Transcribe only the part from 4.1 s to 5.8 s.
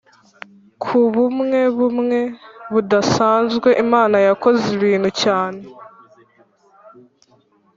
yakoze ibintu cyane